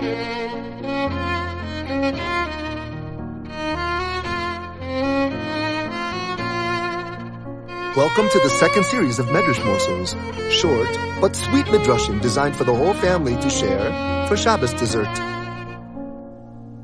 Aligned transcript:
Welcome 0.00 0.16
to 8.30 8.38
the 8.38 8.48
second 8.58 8.86
series 8.86 9.18
of 9.18 9.26
Medrash 9.26 9.62
Morsels, 9.62 10.16
short 10.50 10.88
but 11.20 11.36
sweet 11.36 11.66
Midrashim 11.66 12.22
designed 12.22 12.56
for 12.56 12.64
the 12.64 12.74
whole 12.74 12.94
family 12.94 13.36
to 13.42 13.50
share 13.50 14.26
for 14.26 14.38
Shabbos 14.38 14.72
dessert. 14.72 15.14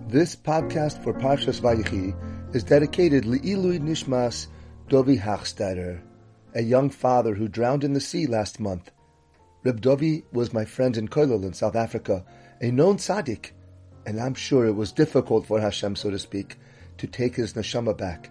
This 0.08 0.36
podcast 0.36 1.02
for 1.02 1.14
Parshas 1.14 1.58
Vayichi 1.58 2.14
is 2.54 2.64
dedicated 2.64 3.24
Le'ilui 3.24 3.80
Nishmas 3.80 4.48
Dovi 4.90 5.18
Hachstadter, 5.18 6.02
a 6.54 6.60
young 6.60 6.90
father 6.90 7.34
who 7.34 7.48
drowned 7.48 7.82
in 7.82 7.94
the 7.94 8.00
sea 8.00 8.26
last 8.26 8.60
month. 8.60 8.90
Reb 9.66 9.80
Dovi 9.80 10.22
was 10.30 10.52
my 10.52 10.64
friend 10.64 10.96
in 10.96 11.08
Koilel 11.08 11.42
in 11.42 11.52
South 11.52 11.74
Africa, 11.74 12.24
a 12.60 12.70
known 12.70 12.98
tzaddik, 12.98 13.50
and 14.06 14.20
I'm 14.20 14.34
sure 14.34 14.64
it 14.64 14.76
was 14.76 14.92
difficult 14.92 15.44
for 15.44 15.60
Hashem, 15.60 15.96
so 15.96 16.08
to 16.08 16.20
speak, 16.20 16.56
to 16.98 17.08
take 17.08 17.34
his 17.34 17.54
neshama 17.54 17.98
back. 17.98 18.30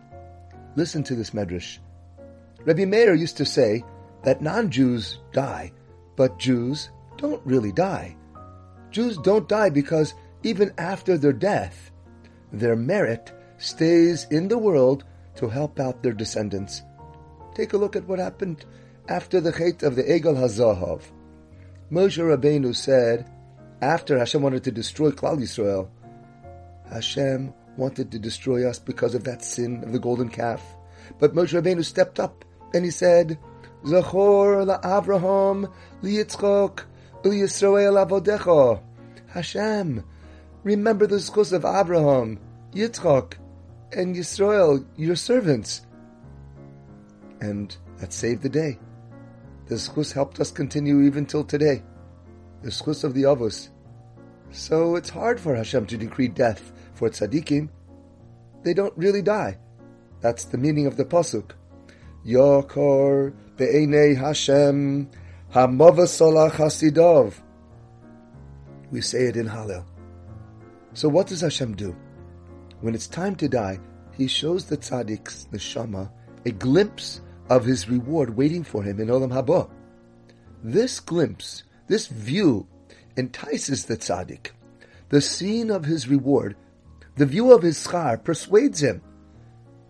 Listen 0.78 1.04
to 1.04 1.14
this 1.14 1.32
medrash. 1.32 1.80
Rabbi 2.64 2.86
Meir 2.86 3.16
used 3.16 3.36
to 3.36 3.46
say 3.46 3.84
that 4.24 4.42
non-Jews 4.42 5.20
die, 5.34 5.74
but 6.16 6.40
Jews 6.40 6.90
don't 7.18 7.46
really 7.46 7.74
die. 7.74 8.16
Jews 8.90 9.18
don't 9.18 9.50
die 9.50 9.70
because 9.70 10.14
even 10.44 10.74
after 10.78 11.18
their 11.18 11.34
death, 11.34 11.92
their 12.54 12.78
merit 12.78 13.34
stays 13.58 14.26
in 14.32 14.48
the 14.48 14.58
world 14.58 15.04
to 15.36 15.50
help 15.50 15.82
out 15.82 16.02
their 16.02 16.14
descendants. 16.14 16.82
Take 17.56 17.74
a 17.74 17.78
look 17.78 17.98
at 17.98 18.08
what 18.08 18.20
happened 18.20 18.64
after 19.10 19.42
the 19.42 19.52
Chet 19.52 19.84
of 19.84 19.98
the 19.98 20.04
Egel 20.04 20.38
HaZahav. 20.38 21.02
Moshe 21.92 22.18
Rabbeinu 22.18 22.76
said, 22.76 23.30
after 23.82 24.18
Hashem 24.18 24.42
wanted 24.42 24.64
to 24.64 24.72
destroy 24.72 25.12
Klal 25.12 25.38
Yisrael, 25.38 25.88
Hashem 26.90 27.54
wanted 27.78 28.12
to 28.12 28.20
destroy 28.20 28.68
us 28.68 28.80
because 28.80 29.14
of 29.14 29.24
that 29.26 29.44
sin 29.44 29.84
of 29.84 29.92
the 29.92 30.00
golden 30.00 30.30
calf. 30.30 30.64
But 31.20 31.36
Moshe 31.36 31.60
Rabbeinu 31.60 31.86
stepped 31.86 32.20
up 32.20 32.44
and 32.74 32.84
he 32.84 32.92
said, 32.92 33.38
Zachor 33.84 34.66
la'Avraham 34.66 35.72
liyitzchok 36.02 36.86
u'Yisrael 37.24 38.04
avodecha. 38.04 38.82
Hashem, 39.28 40.04
remember 40.64 41.06
the 41.06 41.18
schus 41.18 41.54
of 41.54 41.66
Abraham, 41.66 42.40
Yitzchok, 42.74 43.34
and 43.92 44.16
Yisrael, 44.16 44.86
your 44.98 45.16
servants. 45.16 45.86
And 47.42 47.76
that 48.00 48.12
saved 48.12 48.42
the 48.42 48.50
day. 48.50 48.80
The 49.68 49.76
schus 49.76 50.14
helped 50.14 50.40
us 50.40 50.52
continue 50.52 51.02
even 51.02 51.26
till 51.26 51.44
today. 51.44 51.82
The 52.62 52.70
schus 52.70 53.04
of 53.04 53.14
the 53.14 53.24
avos. 53.24 53.70
So 54.52 54.96
it's 54.96 55.10
hard 55.10 55.40
for 55.40 55.56
Hashem 55.56 55.88
to 55.88 55.98
decree 55.98 56.28
death 56.28 56.72
for 56.94 57.10
tzaddikim. 57.10 57.70
They 58.64 58.74
don't 58.74 58.96
really 58.96 59.22
die. 59.22 59.58
That's 60.22 60.46
the 60.46 60.58
meaning 60.58 60.86
of 60.86 60.98
the 60.98 61.06
pasuk. 61.06 61.52
Yokor 62.26 63.34
be'enei 63.58 64.16
Hashem 64.16 65.10
hamavasalah 65.54 66.52
chasidov. 66.52 67.34
We 68.92 69.02
say 69.02 69.26
it 69.26 69.36
in 69.36 69.48
Hallel. 69.48 69.86
So 70.94 71.10
what 71.10 71.28
does 71.28 71.42
Hashem 71.42 71.76
do? 71.76 71.96
When 72.82 72.96
it's 72.96 73.08
time 73.08 73.36
to 73.38 73.50
die, 73.50 73.80
He 74.14 74.28
shows 74.28 74.66
the 74.66 74.78
tzaddik's 74.78 75.48
neshama 75.52 76.10
a 76.46 76.52
glimpse 76.52 77.22
of 77.50 77.66
his 77.66 77.90
reward 77.90 78.36
waiting 78.36 78.64
for 78.64 78.84
him 78.84 79.00
in 79.00 79.08
Olam 79.08 79.32
Haba. 79.32 79.70
This 80.64 81.00
glimpse, 81.00 81.64
this 81.88 82.08
view, 82.08 82.68
entices 83.16 83.86
the 83.86 83.98
tzaddik. 83.98 84.52
The 85.10 85.22
scene 85.22 85.70
of 85.70 85.86
his 85.86 86.08
reward, 86.08 86.56
the 87.16 87.26
view 87.26 87.54
of 87.54 87.62
his 87.62 87.78
schar, 87.86 88.22
persuades 88.24 88.82
him. 88.82 89.02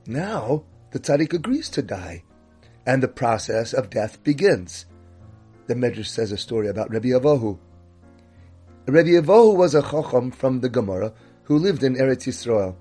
Now 0.06 0.66
the 0.92 1.00
tzaddik 1.00 1.34
agrees 1.34 1.70
to 1.70 1.82
die, 1.82 2.24
and 2.86 3.02
the 3.02 3.08
process 3.08 3.74
of 3.74 3.90
death 3.90 4.24
begins. 4.24 4.86
The 5.68 5.76
Medrash 5.76 6.08
says 6.08 6.32
a 6.32 6.38
story 6.38 6.68
about 6.68 6.92
Rabbi 6.92 7.10
Avohu. 7.10 7.58
Rabbi 8.88 9.10
Avohu 9.10 9.56
was 9.56 9.74
a 9.74 9.82
chacham 9.82 10.30
from 10.32 10.60
the 10.60 10.70
Gemara 10.70 11.14
who 11.44 11.58
lived 11.58 11.84
in 11.84 11.96
Eretz 11.96 12.28
Yisrael. 12.28 12.76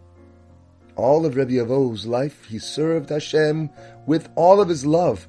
All 0.96 1.26
of 1.26 1.36
Rabbi 1.36 1.54
Avohu's 1.54 2.06
life, 2.06 2.44
he 2.44 2.58
served 2.58 3.10
Hashem 3.10 3.70
with 4.06 4.28
all 4.36 4.60
of 4.60 4.68
his 4.68 4.86
love. 4.86 5.26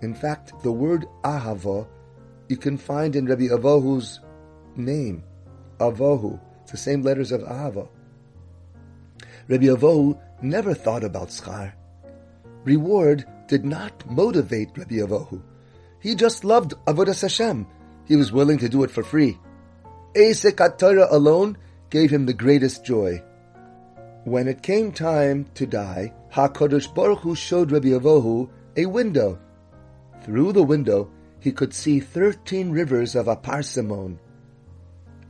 In 0.00 0.14
fact, 0.14 0.52
the 0.62 0.72
word 0.72 1.06
ahava 1.22 1.86
you 2.48 2.56
can 2.56 2.76
find 2.76 3.16
in 3.16 3.26
Rabbi 3.26 3.44
Avohu's 3.44 4.20
name, 4.76 5.24
Avohu. 5.78 6.38
It's 6.62 6.72
the 6.72 6.76
same 6.76 7.02
letters 7.02 7.32
of 7.32 7.42
ahava. 7.42 7.88
Rabbi 9.48 9.66
Avohu 9.66 10.20
never 10.42 10.74
thought 10.74 11.04
about 11.04 11.28
schar. 11.28 11.72
Reward 12.64 13.24
did 13.48 13.64
not 13.64 14.04
motivate 14.10 14.76
Rabbi 14.76 14.96
Avohu. 14.96 15.40
He 16.00 16.14
just 16.14 16.44
loved 16.44 16.74
Avodas 16.86 17.22
Hashem. 17.22 17.66
He 18.06 18.16
was 18.16 18.32
willing 18.32 18.58
to 18.58 18.68
do 18.68 18.82
it 18.82 18.90
for 18.90 19.02
free. 19.02 19.38
Esek 20.14 20.60
alone 20.60 21.56
gave 21.90 22.10
him 22.10 22.26
the 22.26 22.34
greatest 22.34 22.84
joy. 22.84 23.22
When 24.24 24.46
it 24.46 24.62
came 24.62 24.92
time 24.92 25.46
to 25.54 25.66
die, 25.66 26.12
HaKadosh 26.32 26.94
Baruch 26.94 27.18
Hu 27.20 27.34
showed 27.34 27.72
Rabbi 27.72 27.88
Avohu 27.88 28.48
a 28.76 28.86
window. 28.86 29.36
Through 30.22 30.52
the 30.52 30.62
window, 30.62 31.10
he 31.40 31.50
could 31.50 31.74
see 31.74 31.98
thirteen 31.98 32.70
rivers 32.70 33.16
of 33.16 33.26
Aparsimon. 33.26 34.18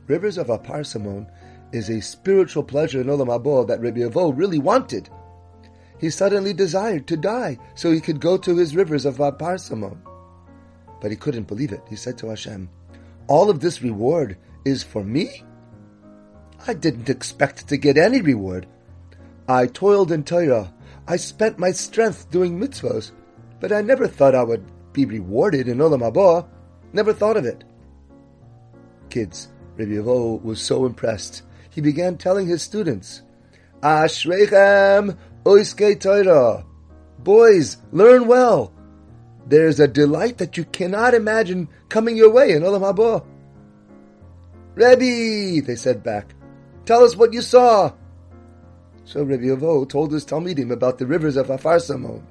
Rivers 0.05 0.37
of 0.37 0.47
Aparsimon 0.47 1.27
is 1.71 1.89
a 1.89 2.01
spiritual 2.01 2.61
pleasure 2.61 3.01
in 3.01 3.07
Olam 3.07 3.29
Haba 3.29 3.67
that 3.67 3.81
Rabbi 3.81 4.01
Avohu 4.01 4.37
really 4.37 4.59
wanted. 4.59 5.09
He 5.99 6.11
suddenly 6.11 6.53
desired 6.53 7.07
to 7.07 7.17
die 7.17 7.57
so 7.73 7.91
he 7.91 7.99
could 7.99 8.19
go 8.19 8.37
to 8.37 8.55
his 8.55 8.75
rivers 8.75 9.05
of 9.05 9.17
Aparsimon. 9.17 9.97
But 11.01 11.09
he 11.09 11.17
couldn't 11.17 11.47
believe 11.47 11.71
it. 11.71 11.81
He 11.89 11.95
said 11.95 12.19
to 12.19 12.29
Hashem, 12.29 12.69
All 13.27 13.49
of 13.49 13.59
this 13.59 13.81
reward 13.81 14.37
is 14.65 14.83
for 14.83 15.03
me? 15.03 15.43
I 16.67 16.75
didn't 16.75 17.09
expect 17.09 17.67
to 17.69 17.77
get 17.77 17.97
any 17.97 18.21
reward. 18.21 18.67
I 19.47 19.67
toiled 19.67 20.11
in 20.11 20.23
Torah. 20.23 20.73
I 21.07 21.17
spent 21.17 21.59
my 21.59 21.71
strength 21.71 22.31
doing 22.31 22.59
mitzvahs, 22.59 23.11
but 23.59 23.71
I 23.71 23.81
never 23.81 24.07
thought 24.07 24.35
I 24.35 24.43
would 24.43 24.63
be 24.93 25.05
rewarded 25.05 25.67
in 25.67 25.79
Olam 25.79 25.99
Haba. 25.99 26.47
Never 26.93 27.13
thought 27.13 27.37
of 27.37 27.45
it. 27.45 27.63
Kids, 29.09 29.49
Rabbi 29.75 29.91
Avohu 29.91 30.41
was 30.43 30.61
so 30.61 30.85
impressed. 30.85 31.43
He 31.69 31.81
began 31.81 32.17
telling 32.17 32.47
his 32.47 32.61
students, 32.61 33.23
Ashrechem 33.81 35.17
oiske 35.43 35.99
Torah. 35.99 36.65
Boys, 37.19 37.77
learn 37.91 38.27
well. 38.27 38.71
There's 39.45 39.79
a 39.79 39.87
delight 39.87 40.37
that 40.37 40.55
you 40.55 40.63
cannot 40.65 41.13
imagine 41.13 41.67
coming 41.89 42.15
your 42.15 42.31
way 42.31 42.51
in 42.51 42.63
Olam 42.63 42.81
Haba. 42.81 43.25
Rebbe, 44.75 45.65
they 45.65 45.75
said 45.75 46.01
back, 46.01 46.33
tell 46.85 47.03
us 47.03 47.15
what 47.15 47.33
you 47.33 47.41
saw. 47.41 47.91
So 49.05 49.23
Rabbi 49.23 49.43
Avohu 49.43 49.87
told 49.87 50.11
his 50.11 50.25
Talmidim 50.25 50.71
about 50.71 50.97
the 50.97 51.05
rivers 51.05 51.35
of 51.35 51.47
Afarsamon. 51.47 52.23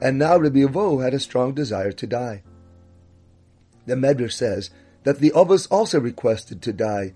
And 0.00 0.18
now 0.18 0.36
Rabbi 0.36 0.60
Avohu 0.60 1.02
had 1.02 1.14
a 1.14 1.18
strong 1.18 1.54
desire 1.54 1.92
to 1.92 2.06
die. 2.06 2.42
The 3.86 3.94
Medrash 3.94 4.32
says 4.32 4.70
that 5.02 5.18
the 5.18 5.30
Avos 5.32 5.68
also 5.70 6.00
requested 6.00 6.62
to 6.62 6.72
die, 6.72 7.14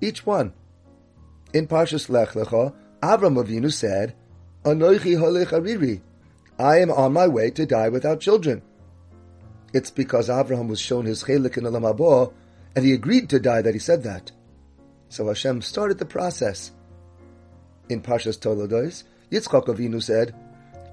each 0.00 0.24
one. 0.24 0.52
In 1.52 1.66
Parshas 1.66 2.08
Lech 2.08 2.30
Lecha, 2.30 2.74
Avram 3.02 3.42
Avinu 3.42 3.72
said, 3.72 4.14
Anoichi 4.64 5.18
holech 5.18 5.48
ariri, 5.48 6.00
I 6.58 6.78
am 6.78 6.90
on 6.90 7.12
my 7.12 7.28
way 7.28 7.50
to 7.50 7.66
die 7.66 7.88
without 7.88 8.20
children. 8.20 8.62
It's 9.72 9.90
because 9.90 10.28
Avraham 10.28 10.68
was 10.68 10.80
shown 10.80 11.04
his 11.04 11.24
chelik 11.24 11.58
in 11.58 11.64
Olam 11.64 11.82
Haba, 11.82 12.32
and 12.74 12.84
he 12.84 12.92
agreed 12.92 13.28
to 13.30 13.38
die 13.38 13.62
that 13.62 13.74
he 13.74 13.80
said 13.80 14.02
that. 14.04 14.32
So 15.08 15.26
Hashem 15.26 15.62
started 15.62 15.98
the 15.98 16.06
process. 16.06 16.72
In 17.88 18.02
Parshas 18.02 18.38
Tolados, 18.38 19.04
Yitzchak 19.30 19.66
Avinu 19.66 20.02
said, 20.02 20.34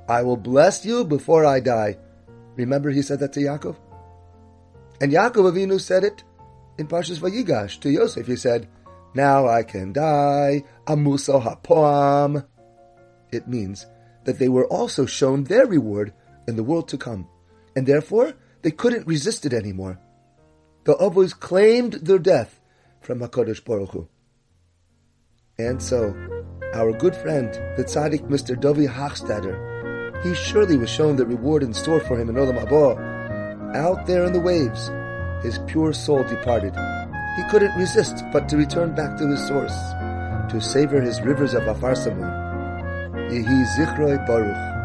I 0.07 0.21
will 0.21 0.37
bless 0.37 0.85
you 0.85 1.03
before 1.05 1.45
I 1.45 1.59
die. 1.59 1.97
Remember 2.55 2.89
he 2.91 3.01
said 3.01 3.19
that 3.19 3.33
to 3.33 3.39
Yaakov? 3.39 3.77
And 5.01 5.11
Yaakov 5.11 5.53
Avinu 5.53 5.79
said 5.79 6.03
it 6.03 6.23
in 6.77 6.87
Parshas 6.87 7.19
Vayigash 7.19 7.79
to 7.81 7.89
Yosef. 7.89 8.27
He 8.27 8.35
said, 8.35 8.67
Now 9.13 9.47
I 9.47 9.63
can 9.63 9.93
die, 9.93 10.63
amuso 10.85 11.41
hapoam. 11.41 12.45
It 13.31 13.47
means 13.47 13.85
that 14.25 14.39
they 14.39 14.49
were 14.49 14.67
also 14.67 15.05
shown 15.05 15.45
their 15.45 15.65
reward 15.65 16.13
in 16.47 16.55
the 16.55 16.63
world 16.63 16.87
to 16.89 16.97
come, 16.97 17.27
and 17.75 17.87
therefore 17.87 18.33
they 18.61 18.71
couldn't 18.71 19.07
resist 19.07 19.45
it 19.45 19.53
anymore. 19.53 19.99
The 20.85 20.95
Avos 20.95 21.37
claimed 21.37 21.93
their 21.93 22.19
death 22.19 22.59
from 23.01 23.19
HaKadosh 23.19 23.63
Baruch 23.63 23.91
Hu. 23.91 24.07
And 25.57 25.81
so, 25.81 26.15
our 26.73 26.91
good 26.91 27.15
friend, 27.15 27.53
the 27.77 27.83
tzaddik 27.83 28.27
Mr. 28.27 28.55
Dovi 28.55 28.87
Hachstadter, 28.87 29.55
he 30.23 30.33
surely 30.33 30.77
was 30.77 30.89
shown 30.89 31.15
the 31.15 31.25
reward 31.25 31.63
in 31.63 31.73
store 31.73 31.99
for 31.99 32.17
him 32.19 32.29
in 32.29 32.35
Olam 32.35 32.57
Haba. 32.57 33.75
Out 33.75 34.05
there 34.05 34.25
in 34.25 34.33
the 34.33 34.39
waves, 34.39 34.89
his 35.43 35.59
pure 35.67 35.93
soul 35.93 36.23
departed, 36.23 36.73
he 37.35 37.43
couldn't 37.49 37.77
resist 37.77 38.23
but 38.31 38.47
to 38.49 38.57
return 38.57 38.95
back 38.95 39.17
to 39.17 39.27
his 39.27 39.45
source, 39.47 39.75
to 40.49 40.59
savor 40.61 41.01
his 41.01 41.21
rivers 41.21 41.53
of 41.53 41.67
Afar 41.67 41.93
Yehi 41.93 43.65
Zichroi 43.75 44.25
Baruch. 44.25 44.82